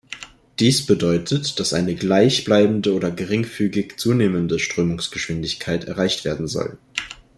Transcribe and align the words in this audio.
Dies 0.57 0.83
bedeutet, 0.87 1.59
dass 1.59 1.73
eine 1.75 1.93
gleich 1.93 2.43
bleibende 2.43 2.95
oder 2.95 3.11
geringfügig 3.11 3.99
zunehmende 3.99 4.57
Strömungsgeschwindigkeit 4.57 5.83
erreicht 5.83 6.25
werden 6.25 6.47
soll. 6.47 6.79